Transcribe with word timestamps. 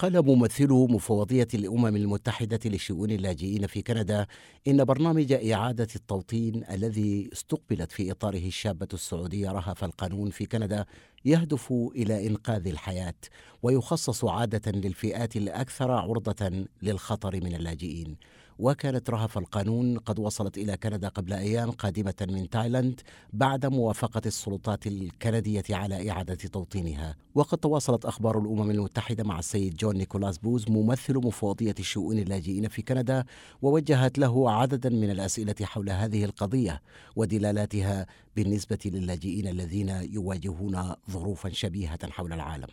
قال 0.00 0.26
ممثلو 0.26 0.86
مفوضية 0.86 1.48
الأمم 1.54 1.96
المتحدة 1.96 2.60
لشؤون 2.64 3.10
اللاجئين 3.10 3.66
في 3.66 3.82
كندا 3.82 4.26
إن 4.68 4.84
برنامج 4.84 5.32
إعادة 5.32 5.88
التوطين 5.96 6.64
الذي 6.70 7.30
استقبلت 7.32 7.92
في 7.92 8.10
إطاره 8.10 8.46
الشابة 8.46 8.88
السعودية 8.94 9.50
رهف 9.52 9.84
القنون 9.84 10.30
في 10.30 10.46
كندا 10.46 10.86
يهدف 11.24 11.72
إلى 11.72 12.26
إنقاذ 12.26 12.66
الحياة 12.66 13.14
ويخصص 13.62 14.24
عادة 14.24 14.72
للفئات 14.72 15.36
الأكثر 15.36 15.90
عرضة 15.90 16.66
للخطر 16.82 17.44
من 17.44 17.54
اللاجئين. 17.54 18.16
وكانت 18.60 19.10
رهف 19.10 19.38
القنون 19.38 19.98
قد 19.98 20.18
وصلت 20.18 20.58
إلى 20.58 20.76
كندا 20.76 21.08
قبل 21.08 21.32
أيام 21.32 21.70
قادمة 21.70 22.14
من 22.20 22.50
تايلاند 22.50 23.00
بعد 23.32 23.66
موافقة 23.66 24.22
السلطات 24.26 24.86
الكندية 24.86 25.64
على 25.70 26.10
إعادة 26.10 26.34
توطينها. 26.34 27.16
وقد 27.34 27.58
تواصلت 27.58 28.04
أخبار 28.04 28.38
الأمم 28.38 28.70
المتحدة 28.70 29.24
مع 29.24 29.38
السيد 29.38 29.76
جون 29.76 29.96
نيكولاس 29.96 30.38
بوز 30.38 30.70
ممثل 30.70 31.16
مفوضية 31.16 31.74
شؤون 31.78 32.18
اللاجئين 32.18 32.68
في 32.68 32.82
كندا 32.82 33.24
ووجهت 33.62 34.18
له 34.18 34.50
عددا 34.50 34.90
من 34.90 35.10
الأسئلة 35.10 35.54
حول 35.62 35.90
هذه 35.90 36.24
القضية 36.24 36.82
ودلالاتها 37.16 38.06
بالنسبة 38.36 38.78
للاجئين 38.84 39.48
الذين 39.48 39.88
يواجهون 39.88 40.94
ظروفا 41.10 41.48
شبيهة 41.48 42.10
حول 42.10 42.32
العالم. 42.32 42.68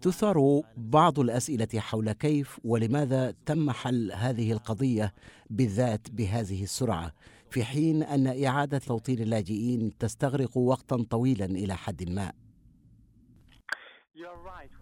تثار 0.00 0.62
بعض 0.76 1.20
الأسئلة 1.20 1.68
حول 1.76 2.12
كيف 2.12 2.60
ولماذا 2.64 3.34
تم 3.46 3.70
حل 3.70 4.12
هذه 4.12 4.52
القضية 4.52 5.12
بالذات 5.50 6.10
بهذه 6.10 6.62
السرعة 6.62 7.12
في 7.50 7.64
حين 7.64 8.02
أن 8.02 8.44
إعادة 8.44 8.78
توطين 8.78 9.22
اللاجئين 9.22 9.98
تستغرق 9.98 10.56
وقتا 10.56 11.04
طويلا 11.10 11.44
إلى 11.44 11.76
حد 11.76 12.10
ما. 12.10 12.32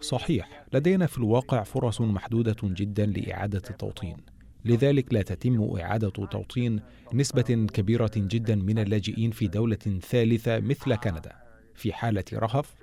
صحيح 0.00 0.66
لدينا 0.72 1.06
في 1.06 1.18
الواقع 1.18 1.62
فرص 1.62 2.00
محدودة 2.00 2.56
جدا 2.62 3.06
لإعادة 3.06 3.62
التوطين. 3.70 4.16
لذلك 4.64 5.14
لا 5.14 5.22
تتم 5.22 5.76
إعادة 5.80 6.08
توطين 6.08 6.80
نسبة 7.14 7.66
كبيرة 7.72 8.10
جدا 8.16 8.54
من 8.54 8.78
اللاجئين 8.78 9.30
في 9.30 9.48
دولة 9.48 10.00
ثالثة 10.02 10.60
مثل 10.60 10.94
كندا. 10.94 11.32
في 11.74 11.92
حالة 11.92 12.24
رهف 12.32 12.74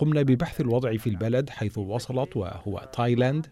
قمنا 0.00 0.22
ببحث 0.22 0.60
الوضع 0.60 0.96
في 0.96 1.06
البلد 1.06 1.50
حيث 1.50 1.78
وصلت 1.78 2.36
وهو 2.36 2.88
تايلاند 2.92 3.46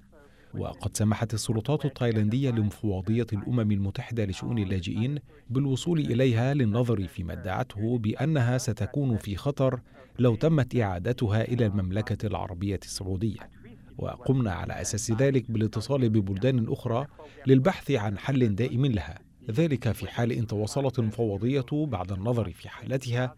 وقد 0.54 0.96
سمحت 0.96 1.34
السلطات 1.34 1.84
التايلاندية 1.84 2.50
لمفوضية 2.50 3.26
الأمم 3.32 3.72
المتحدة 3.72 4.24
لشؤون 4.24 4.58
اللاجئين 4.58 5.18
بالوصول 5.50 6.00
إليها 6.00 6.54
للنظر 6.54 7.06
فيما 7.06 7.32
ادعته 7.32 7.98
بأنها 7.98 8.58
ستكون 8.58 9.16
في 9.16 9.36
خطر 9.36 9.80
لو 10.18 10.34
تمت 10.34 10.76
إعادتها 10.76 11.42
إلى 11.42 11.66
المملكة 11.66 12.26
العربية 12.26 12.80
السعودية. 12.84 13.50
وقمنا 13.98 14.52
على 14.52 14.80
أساس 14.80 15.10
ذلك 15.10 15.50
بالاتصال 15.50 16.08
ببلدان 16.08 16.66
أخرى 16.68 17.06
للبحث 17.46 17.90
عن 17.90 18.18
حل 18.18 18.54
دائم 18.54 18.86
لها 18.86 19.18
ذلك 19.50 19.92
في 19.92 20.08
حال 20.08 20.32
إن 20.32 20.46
توصلت 20.46 20.98
المفوضية 20.98 21.66
بعد 21.72 22.12
النظر 22.12 22.50
في 22.50 22.68
حالتها 22.68 23.34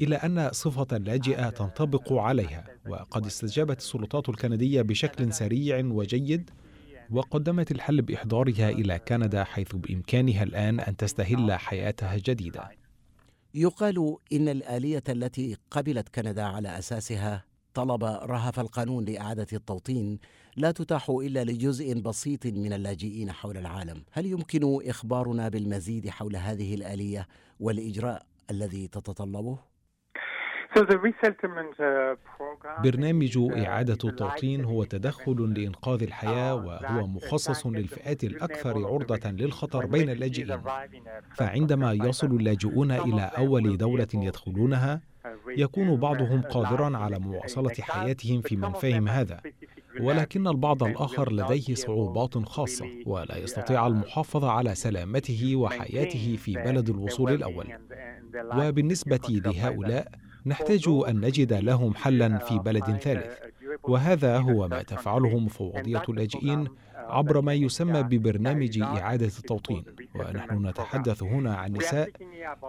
إلى 0.00 0.16
أن 0.16 0.50
صفة 0.52 0.96
اللاجئة 0.96 1.50
تنطبق 1.50 2.12
عليها 2.12 2.64
وقد 2.88 3.26
استجابت 3.26 3.78
السلطات 3.78 4.28
الكندية 4.28 4.82
بشكل 4.82 5.32
سريع 5.32 5.80
وجيد 5.84 6.50
وقدمت 7.10 7.70
الحل 7.70 8.02
بإحضارها 8.02 8.70
إلى 8.70 8.98
كندا 8.98 9.44
حيث 9.44 9.74
بإمكانها 9.74 10.42
الآن 10.42 10.80
أن 10.80 10.96
تستهل 10.96 11.52
حياتها 11.52 12.16
جديدة 12.16 12.70
يقال 13.54 14.16
إن 14.32 14.48
الآلية 14.48 15.02
التي 15.08 15.56
قبلت 15.70 16.08
كندا 16.08 16.42
على 16.42 16.78
أساسها 16.78 17.44
طلب 17.74 18.04
رهف 18.04 18.60
القانون 18.60 19.04
لإعادة 19.04 19.46
التوطين 19.52 20.18
لا 20.56 20.70
تتاح 20.70 21.10
إلا 21.10 21.44
لجزء 21.44 21.94
بسيط 22.00 22.46
من 22.46 22.72
اللاجئين 22.72 23.32
حول 23.32 23.56
العالم 23.56 24.02
هل 24.12 24.26
يمكن 24.26 24.88
إخبارنا 24.88 25.48
بالمزيد 25.48 26.08
حول 26.08 26.36
هذه 26.36 26.74
الآلية 26.74 27.28
والإجراء 27.60 28.26
الذي 28.50 28.88
تتطلبه؟ 28.88 29.58
Uh, 30.76 30.82
برنامج 32.82 33.38
إعادة 33.56 33.98
التوطين 34.04 34.64
هو 34.64 34.84
تدخل 34.84 35.54
لإنقاذ 35.56 36.02
الحياة 36.02 36.54
وهو 36.54 37.06
مخصص 37.06 37.66
للفئات 37.66 38.24
الأكثر 38.24 38.86
عرضة 38.86 39.30
للخطر 39.30 39.86
بين 39.86 40.10
اللاجئين. 40.10 40.60
فعندما 41.34 41.92
يصل 41.92 42.26
اللاجئون 42.26 42.90
إلى 42.90 43.30
أول 43.38 43.76
دولة 43.76 44.06
يدخلونها 44.14 45.00
يكون 45.48 45.96
بعضهم 45.96 46.42
قادرا 46.42 46.96
على 46.96 47.18
مواصلة 47.18 47.74
حياتهم 47.80 48.40
في 48.40 48.56
منفاهم 48.56 49.08
هذا. 49.08 49.40
ولكن 50.00 50.48
البعض 50.48 50.82
الآخر 50.82 51.32
لديه 51.32 51.74
صعوبات 51.74 52.38
خاصة 52.38 52.86
ولا 53.06 53.36
يستطيع 53.38 53.86
المحافظة 53.86 54.50
على 54.50 54.74
سلامته 54.74 55.56
وحياته 55.56 56.36
في 56.36 56.54
بلد 56.54 56.88
الوصول 56.88 57.32
الأول. 57.32 57.66
وبالنسبة 58.54 59.20
لهؤلاء 59.28 60.25
نحتاج 60.46 60.84
أن 61.08 61.20
نجد 61.20 61.52
لهم 61.52 61.94
حلا 61.94 62.38
في 62.38 62.58
بلد 62.58 62.84
ثالث 62.96 63.38
وهذا 63.82 64.38
هو 64.38 64.68
ما 64.68 64.82
تفعله 64.82 65.38
مفوضية 65.38 66.02
اللاجئين 66.08 66.68
عبر 66.94 67.40
ما 67.40 67.54
يسمى 67.54 68.02
ببرنامج 68.02 68.78
إعادة 68.82 69.26
التوطين. 69.26 69.84
ونحن 70.14 70.66
نتحدث 70.66 71.22
هنا 71.22 71.54
عن 71.56 71.72
نساء 71.72 72.10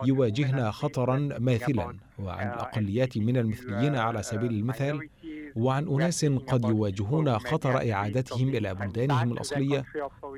يواجهن 0.04 0.72
خطرا 0.72 1.18
ماثلا 1.40 1.96
وعن 2.20 2.48
الأقليات 2.48 3.18
من 3.18 3.38
المثليين 3.38 3.96
على 3.96 4.24
سبيل 4.24 4.52
المثال 4.52 5.10
وعن 5.56 5.88
أناس 5.88 6.26
قد 6.26 6.66
يواجهون 6.66 7.40
خطر 7.40 7.92
إعادتهم 7.92 8.50
إلى 8.50 8.74
بلدانهم 8.74 9.32
الأصلية 9.32 9.86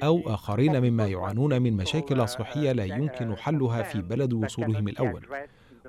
أو 0.04 0.22
آخرين 0.26 0.82
مما 0.82 1.08
يعانون 1.08 1.62
من 1.62 1.74
مشاكل 1.74 2.28
صحية 2.28 2.72
لا 2.72 2.86
يمكن 2.86 3.36
حلها 3.36 3.84
في 3.84 4.02
بلد 4.02 4.34
وصولهم 4.34 4.88
الأول. 4.88 5.26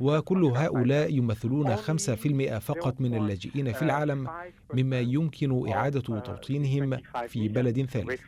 وكل 0.01 0.45
هؤلاء 0.45 1.15
يمثلون 1.15 1.77
5% 1.77 2.59
فقط 2.59 3.01
من 3.01 3.15
اللاجئين 3.15 3.73
في 3.73 3.83
العالم 3.83 4.28
مما 4.75 5.01
يمكن 5.01 5.69
إعادة 5.69 6.01
توطينهم 6.01 6.99
في 7.28 7.49
بلد 7.49 7.84
ثالث. 7.84 8.21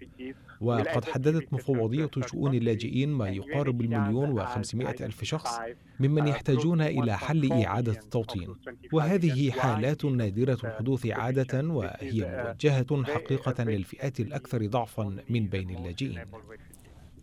وقد 0.61 1.05
حددت 1.05 1.53
مفوضية 1.53 2.11
شؤون 2.27 2.55
اللاجئين 2.55 3.09
ما 3.09 3.29
يقارب 3.29 3.81
المليون 3.81 4.31
وخمسمائة 4.31 5.07
ألف 5.07 5.25
شخص 5.25 5.59
ممن 6.01 6.27
يحتاجون 6.29 6.81
إلى 6.83 7.19
حل 7.19 7.53
إعادة 7.53 7.93
التوطين. 7.93 8.55
وهذه 8.93 9.51
حالات 9.51 10.05
نادرة 10.05 10.59
الحدوث 10.65 11.07
عادة 11.07 11.69
وهي 11.69 12.45
موجهة 12.47 13.05
حقيقة 13.05 13.65
للفئات 13.65 14.21
الأكثر 14.21 14.67
ضعفا 14.67 15.17
من 15.31 15.47
بين 15.47 15.71
اللاجئين. 15.71 16.25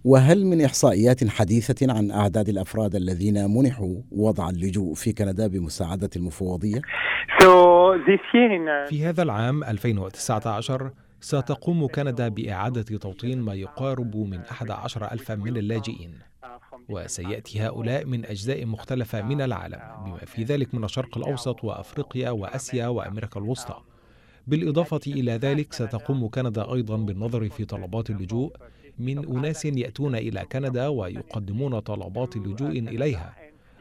وهل 0.03 0.45
من 0.45 0.61
إحصائيات 0.61 1.27
حديثة 1.27 1.93
عن 1.93 2.11
أعداد 2.11 2.49
الأفراد 2.49 2.95
الذين 2.95 3.57
منحوا 3.57 3.95
وضع 4.11 4.49
اللجوء 4.49 4.93
في 4.93 5.13
كندا 5.13 5.47
بمساعدة 5.47 6.09
المفوضية؟ 6.15 6.81
في 8.85 9.05
هذا 9.05 9.23
العام 9.23 9.63
2019 9.63 10.91
ستقوم 11.21 11.87
كندا 11.87 12.27
بإعادة 12.27 12.97
توطين 12.97 13.41
ما 13.41 13.53
يقارب 13.53 14.15
من 14.15 14.39
11 14.39 15.11
ألفا 15.11 15.35
من 15.35 15.57
اللاجئين 15.57 16.11
وسيأتي 16.89 17.59
هؤلاء 17.59 18.05
من 18.05 18.25
أجزاء 18.25 18.65
مختلفة 18.65 19.21
من 19.21 19.41
العالم 19.41 19.79
بما 20.05 20.17
في 20.17 20.43
ذلك 20.43 20.75
من 20.75 20.83
الشرق 20.83 21.17
الأوسط 21.17 21.63
وأفريقيا 21.63 22.29
وأسيا 22.29 22.87
وأمريكا 22.87 23.39
الوسطى 23.39 23.81
بالإضافة 24.47 25.01
إلى 25.07 25.31
ذلك 25.31 25.73
ستقوم 25.73 26.27
كندا 26.27 26.73
أيضا 26.73 26.97
بالنظر 26.97 27.49
في 27.49 27.65
طلبات 27.65 28.09
اللجوء 28.09 28.53
من 28.99 29.37
أناس 29.37 29.65
يأتون 29.65 30.15
إلى 30.15 30.45
كندا 30.51 30.87
ويقدمون 30.87 31.79
طلبات 31.79 32.37
لجوء 32.37 32.69
إليها 32.71 33.35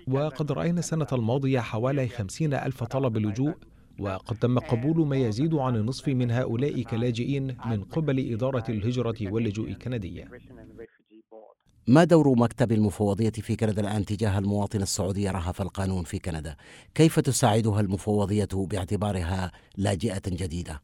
وقد 0.09 0.53
رأينا 0.53 0.79
السنة 0.79 1.07
الماضية 1.13 1.61
حوالي 1.61 2.09
خمسين 2.09 2.55
ألف 2.55 2.85
طلب 2.85 3.17
لجوء 3.19 3.55
وقد 3.99 4.37
تم 4.37 4.59
قبول 4.59 5.07
ما 5.07 5.17
يزيد 5.17 5.55
عن 5.55 5.77
النصف 5.77 6.09
من 6.09 6.31
هؤلاء 6.31 6.83
كلاجئين 6.83 7.57
من 7.67 7.85
قبل 7.85 8.33
إدارة 8.33 8.65
الهجرة 8.69 9.17
واللجوء 9.21 9.69
الكندية 9.69 10.29
ما 11.89 12.05
دور 12.05 12.39
مكتب 12.39 12.73
المفوضية 12.73 13.31
في 13.31 13.57
كندا 13.57 13.81
الآن 13.83 14.05
تجاه 14.05 14.39
المواطن 14.39 14.83
السعودي 14.83 15.31
رهف 15.31 15.63
القانون 15.63 16.05
في 16.05 16.19
كندا؟ 16.19 16.57
كيف 16.95 17.21
تساعدها 17.21 17.81
المفوضية 17.81 18.49
باعتبارها 18.53 19.53
لاجئة 19.77 20.23
جديدة؟ 20.27 20.83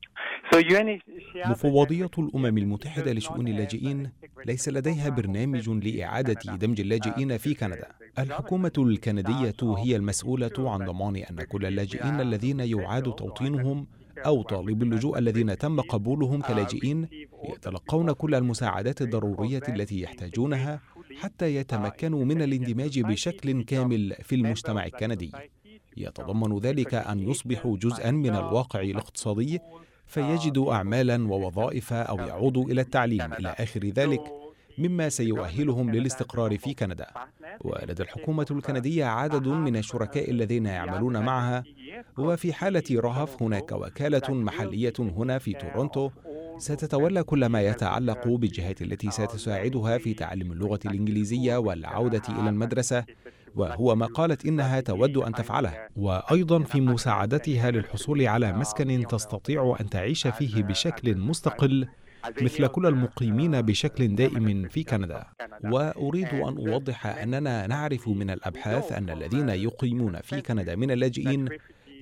مفوضية 1.46 2.10
الأمم 2.18 2.58
المتحدة 2.58 3.12
لشؤون 3.12 3.48
اللاجئين 3.48 4.10
ليس 4.46 4.68
لديها 4.68 5.08
برنامج 5.08 5.70
لإعادة 5.70 6.56
دمج 6.56 6.80
اللاجئين 6.80 7.38
في 7.38 7.54
كندا. 7.54 7.88
الحكومة 8.18 8.72
الكندية 8.78 9.56
هي 9.62 9.96
المسؤولة 9.96 10.52
عن 10.58 10.84
ضمان 10.86 11.16
أن 11.16 11.42
كل 11.42 11.66
اللاجئين 11.66 12.20
الذين 12.20 12.60
يعاد 12.60 13.02
توطينهم 13.02 13.86
أو 14.26 14.42
طالب 14.42 14.82
اللجوء 14.82 15.18
الذين 15.18 15.58
تم 15.58 15.80
قبولهم 15.80 16.40
كلاجئين 16.42 17.08
يتلقون 17.48 18.12
كل 18.12 18.34
المساعدات 18.34 19.02
الضرورية 19.02 19.62
التي 19.68 20.00
يحتاجونها 20.00 20.80
حتى 21.20 21.54
يتمكنوا 21.54 22.24
من 22.24 22.42
الاندماج 22.42 23.00
بشكل 23.00 23.62
كامل 23.64 24.16
في 24.22 24.34
المجتمع 24.34 24.86
الكندي. 24.86 25.32
يتضمن 25.96 26.58
ذلك 26.58 26.94
أن 26.94 27.20
يصبحوا 27.20 27.76
جزءا 27.76 28.10
من 28.10 28.30
الواقع 28.30 28.80
الاقتصادي 28.80 29.60
فيجدوا 30.06 30.74
أعمالا 30.74 31.32
ووظائف 31.32 31.92
أو 31.92 32.18
يعودوا 32.18 32.64
إلى 32.64 32.80
التعليم 32.80 33.32
إلى 33.32 33.54
آخر 33.58 33.80
ذلك 33.84 34.20
مما 34.78 35.08
سيؤهلهم 35.08 35.90
للاستقرار 35.90 36.58
في 36.58 36.74
كندا. 36.74 37.06
ولدى 37.60 38.02
الحكومة 38.02 38.46
الكندية 38.50 39.04
عدد 39.04 39.48
من 39.48 39.76
الشركاء 39.76 40.30
الذين 40.30 40.66
يعملون 40.66 41.18
معها. 41.24 41.64
وفي 42.18 42.52
حالة 42.52 42.82
رهف 42.90 43.42
هناك 43.42 43.72
وكالة 43.72 44.34
محلية 44.34 44.92
هنا 44.98 45.38
في 45.38 45.52
تورونتو. 45.52 46.10
ستتولى 46.58 47.22
كل 47.22 47.46
ما 47.46 47.62
يتعلق 47.62 48.28
بالجهات 48.28 48.82
التي 48.82 49.10
ستساعدها 49.10 49.98
في 49.98 50.14
تعلم 50.14 50.52
اللغة 50.52 50.80
الإنجليزية 50.86 51.56
والعودة 51.56 52.22
إلى 52.28 52.48
المدرسة. 52.48 53.04
وهو 53.54 53.94
ما 53.94 54.06
قالت 54.06 54.46
إنها 54.46 54.80
تود 54.80 55.16
أن 55.16 55.32
تفعله 55.32 55.74
وأيضا 55.96 56.62
في 56.62 56.80
مساعدتها 56.80 57.70
للحصول 57.70 58.26
على 58.26 58.52
مسكن 58.52 59.06
تستطيع 59.06 59.76
أن 59.80 59.90
تعيش 59.90 60.26
فيه 60.26 60.62
بشكل 60.62 61.16
مستقل 61.18 61.88
مثل 62.42 62.66
كل 62.66 62.86
المقيمين 62.86 63.62
بشكل 63.62 64.14
دائم 64.14 64.68
في 64.68 64.84
كندا. 64.84 65.24
وأريد 65.64 66.28
أن 66.28 66.68
أوضح 66.72 67.06
أننا 67.06 67.66
نعرف 67.66 68.08
من 68.08 68.30
الأبحاث 68.30 68.92
أن 68.92 69.10
الذين 69.10 69.48
يقيمون 69.48 70.20
في 70.20 70.40
كندا 70.40 70.76
من 70.76 70.90
اللاجئين 70.90 71.48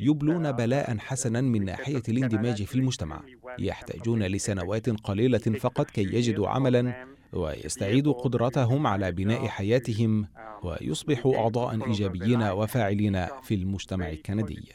يبلون 0.00 0.52
بلاء 0.52 0.96
حسنا 0.98 1.40
من 1.40 1.64
ناحية 1.64 2.02
الاندماج 2.08 2.62
في 2.64 2.74
المجتمع. 2.74 3.20
يحتاجون 3.58 4.22
لسنوات 4.22 4.90
قليلة 4.90 5.38
فقط 5.38 5.90
كي 5.90 6.02
يجدوا 6.02 6.48
عملا 6.48 7.06
ويستعيدوا 7.32 8.12
قدرتهم 8.12 8.86
على 8.86 9.12
بناء 9.12 9.46
حياتهم. 9.46 10.26
ويصبحوا 10.64 11.36
أعضاء 11.36 11.74
إيجابيين 11.86 12.42
وفاعلين 12.52 13.26
في 13.42 13.54
المجتمع 13.54 14.08
الكندي. 14.10 14.72